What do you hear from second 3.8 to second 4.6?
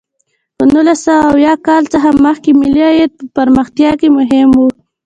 کې مهم و.